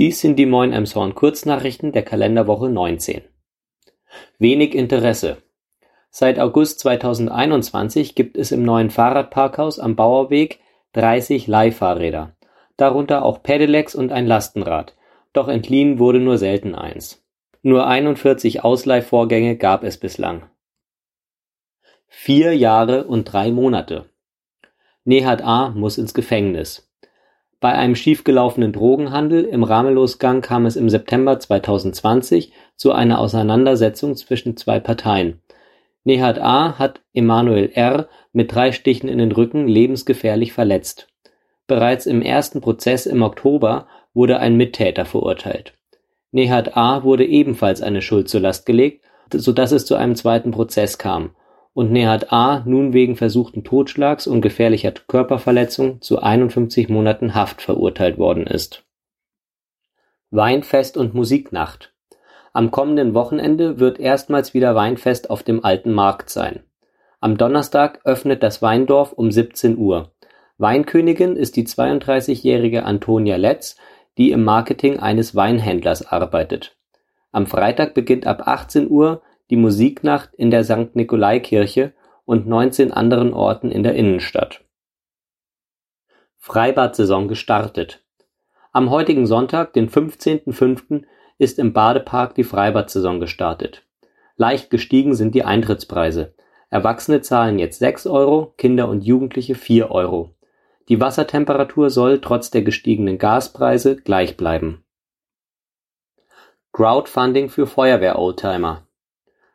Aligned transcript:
Dies 0.00 0.18
sind 0.18 0.36
die 0.36 0.46
Moin 0.46 0.72
Emshorn 0.72 1.14
Kurznachrichten 1.14 1.92
der 1.92 2.02
Kalenderwoche 2.02 2.70
19. 2.70 3.20
Wenig 4.38 4.74
Interesse. 4.74 5.42
Seit 6.08 6.38
August 6.38 6.80
2021 6.80 8.14
gibt 8.14 8.38
es 8.38 8.50
im 8.50 8.62
neuen 8.62 8.88
Fahrradparkhaus 8.88 9.78
am 9.78 9.96
Bauerweg 9.96 10.60
30 10.94 11.46
Leihfahrräder, 11.48 12.34
darunter 12.78 13.26
auch 13.26 13.42
Pedelecs 13.42 13.94
und 13.94 14.10
ein 14.10 14.26
Lastenrad, 14.26 14.96
doch 15.34 15.48
entliehen 15.48 15.98
wurde 15.98 16.20
nur 16.20 16.38
selten 16.38 16.74
eins. 16.74 17.22
Nur 17.60 17.86
41 17.86 18.64
Ausleihvorgänge 18.64 19.58
gab 19.58 19.84
es 19.84 19.98
bislang. 19.98 20.48
Vier 22.06 22.56
Jahre 22.56 23.04
und 23.04 23.24
drei 23.24 23.52
Monate. 23.52 24.08
Nehat 25.04 25.42
A. 25.42 25.68
muss 25.68 25.98
ins 25.98 26.14
Gefängnis. 26.14 26.89
Bei 27.60 27.72
einem 27.72 27.94
schiefgelaufenen 27.94 28.72
Drogenhandel 28.72 29.44
im 29.44 29.64
Ramelosgang 29.64 30.40
kam 30.40 30.64
es 30.64 30.76
im 30.76 30.88
September 30.88 31.38
2020 31.38 32.52
zu 32.74 32.92
einer 32.92 33.18
Auseinandersetzung 33.18 34.16
zwischen 34.16 34.56
zwei 34.56 34.80
Parteien. 34.80 35.40
Nehat 36.04 36.38
A. 36.38 36.78
hat 36.78 37.02
Emanuel 37.12 37.70
R. 37.74 38.08
mit 38.32 38.54
drei 38.54 38.72
Stichen 38.72 39.10
in 39.10 39.18
den 39.18 39.32
Rücken 39.32 39.68
lebensgefährlich 39.68 40.54
verletzt. 40.54 41.08
Bereits 41.66 42.06
im 42.06 42.22
ersten 42.22 42.62
Prozess 42.62 43.04
im 43.04 43.22
Oktober 43.22 43.86
wurde 44.14 44.40
ein 44.40 44.56
Mittäter 44.56 45.04
verurteilt. 45.04 45.74
Nehat 46.32 46.78
A. 46.78 47.04
wurde 47.04 47.26
ebenfalls 47.26 47.82
eine 47.82 48.00
Schuld 48.00 48.30
zur 48.30 48.40
Last 48.40 48.64
gelegt, 48.64 49.04
so 49.32 49.52
dass 49.52 49.72
es 49.72 49.84
zu 49.84 49.96
einem 49.96 50.16
zweiten 50.16 50.50
Prozess 50.50 50.96
kam 50.96 51.32
und 51.72 51.92
Nehat 51.92 52.32
A. 52.32 52.62
nun 52.66 52.92
wegen 52.92 53.16
versuchten 53.16 53.64
Totschlags 53.64 54.26
und 54.26 54.40
gefährlicher 54.40 54.92
Körperverletzung 54.92 56.00
zu 56.00 56.20
51 56.20 56.88
Monaten 56.88 57.34
Haft 57.34 57.62
verurteilt 57.62 58.18
worden 58.18 58.46
ist. 58.46 58.84
Weinfest 60.30 60.96
und 60.96 61.14
Musiknacht 61.14 61.92
Am 62.52 62.70
kommenden 62.70 63.14
Wochenende 63.14 63.78
wird 63.78 63.98
erstmals 63.98 64.54
wieder 64.54 64.74
Weinfest 64.74 65.30
auf 65.30 65.42
dem 65.42 65.64
Alten 65.64 65.92
Markt 65.92 66.30
sein. 66.30 66.62
Am 67.20 67.36
Donnerstag 67.36 68.00
öffnet 68.04 68.42
das 68.42 68.62
Weindorf 68.62 69.12
um 69.12 69.30
17 69.30 69.76
Uhr. 69.76 70.12
Weinkönigin 70.58 71.36
ist 71.36 71.56
die 71.56 71.66
32-jährige 71.66 72.84
Antonia 72.84 73.36
Letz, 73.36 73.76
die 74.18 74.30
im 74.32 74.44
Marketing 74.44 74.98
eines 74.98 75.34
Weinhändlers 75.34 76.06
arbeitet. 76.06 76.76
Am 77.32 77.46
Freitag 77.46 77.94
beginnt 77.94 78.26
ab 78.26 78.42
18 78.46 78.90
Uhr 78.90 79.22
die 79.50 79.56
Musiknacht 79.56 80.34
in 80.34 80.50
der 80.50 80.64
Sankt-Nikolai-Kirche 80.64 81.92
und 82.24 82.46
19 82.46 82.92
anderen 82.92 83.34
Orten 83.34 83.72
in 83.72 83.82
der 83.82 83.94
Innenstadt. 83.94 84.64
Freibad-Saison 86.38 87.28
gestartet. 87.28 88.04
Am 88.72 88.90
heutigen 88.90 89.26
Sonntag, 89.26 89.72
den 89.72 89.90
15.05., 89.90 91.02
ist 91.38 91.58
im 91.58 91.72
Badepark 91.72 92.34
die 92.34 92.44
Freibad-Saison 92.44 93.18
gestartet. 93.18 93.84
Leicht 94.36 94.70
gestiegen 94.70 95.14
sind 95.14 95.34
die 95.34 95.44
Eintrittspreise. 95.44 96.34
Erwachsene 96.68 97.20
zahlen 97.20 97.58
jetzt 97.58 97.80
6 97.80 98.06
Euro, 98.06 98.54
Kinder 98.56 98.88
und 98.88 99.02
Jugendliche 99.02 99.54
4 99.54 99.90
Euro. 99.90 100.34
Die 100.88 101.00
Wassertemperatur 101.00 101.90
soll 101.90 102.20
trotz 102.20 102.50
der 102.50 102.62
gestiegenen 102.62 103.18
Gaspreise 103.18 103.96
gleich 103.96 104.36
bleiben. 104.36 104.84
Crowdfunding 106.72 107.48
für 107.48 107.66
Feuerwehr-Oldtimer 107.66 108.86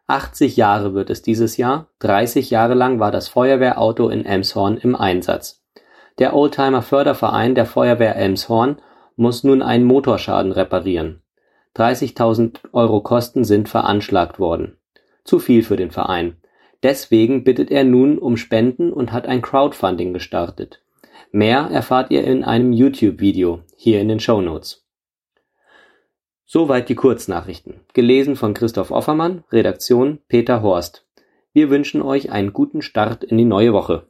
80 0.08 0.56
Jahre 0.56 0.94
wird 0.94 1.10
es 1.10 1.24
dieses 1.24 1.58
Jahr, 1.58 1.88
30 2.00 2.52
Jahre 2.52 2.76
lang 2.76 3.00
war 3.00 3.12
das 3.12 3.28
Feuerwehrauto 3.28 4.10
in 4.10 4.24
Elmshorn 4.26 4.78
im 4.78 4.96
Einsatz. 4.96 5.64
Der 6.20 6.36
Oldtimer-Förderverein 6.36 7.56
der 7.56 7.66
Feuerwehr 7.66 8.16
Elmshorn 8.16 8.78
muss 9.16 9.44
nun 9.44 9.62
einen 9.62 9.84
Motorschaden 9.84 10.52
reparieren. 10.52 11.22
30.000 11.76 12.60
Euro 12.72 13.02
Kosten 13.02 13.44
sind 13.44 13.68
veranschlagt 13.68 14.40
worden. 14.40 14.78
Zu 15.24 15.40
viel 15.40 15.64
für 15.64 15.76
den 15.76 15.92
Verein. 15.92 16.38
Deswegen 16.84 17.44
bittet 17.44 17.72
er 17.72 17.84
nun 17.84 18.20
um 18.20 18.38
Spenden 18.38 18.94
und 18.94 19.12
hat 19.12 19.28
ein 19.28 19.42
Crowdfunding 19.42 20.14
gestartet. 20.14 20.82
Mehr 21.32 21.70
erfahrt 21.72 22.12
ihr 22.12 22.24
in 22.24 22.44
einem 22.44 22.72
YouTube-Video, 22.72 23.62
hier 23.76 24.00
in 24.00 24.08
den 24.08 24.20
Show 24.20 24.40
Notes. 24.40 24.85
Soweit 26.56 26.88
die 26.88 26.96
Kurznachrichten, 26.96 27.82
gelesen 27.92 28.38
von 28.38 28.54
Christoph 28.54 28.90
Offermann, 28.90 29.44
Redaktion 29.52 30.20
Peter 30.30 30.62
Horst. 30.62 31.06
Wir 31.52 31.70
wünschen 31.70 32.02
euch 32.02 32.32
einen 32.32 32.54
guten 32.54 32.82
Start 32.82 33.26
in 33.26 33.38
die 33.38 33.44
neue 33.44 33.74
Woche 33.74 34.08